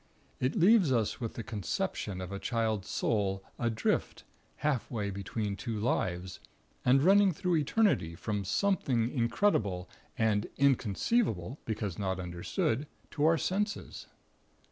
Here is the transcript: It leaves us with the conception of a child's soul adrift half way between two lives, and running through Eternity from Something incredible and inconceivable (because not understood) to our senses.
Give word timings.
It 0.39 0.55
leaves 0.55 0.91
us 0.91 1.21
with 1.21 1.35
the 1.35 1.43
conception 1.43 2.21
of 2.21 2.31
a 2.31 2.39
child's 2.39 2.87
soul 2.89 3.43
adrift 3.59 4.23
half 4.55 4.89
way 4.89 5.11
between 5.11 5.55
two 5.55 5.79
lives, 5.79 6.39
and 6.83 7.03
running 7.03 7.31
through 7.31 7.57
Eternity 7.57 8.15
from 8.15 8.43
Something 8.43 9.11
incredible 9.11 9.87
and 10.17 10.47
inconceivable 10.57 11.59
(because 11.65 11.99
not 11.99 12.19
understood) 12.19 12.87
to 13.11 13.25
our 13.25 13.37
senses. 13.37 14.07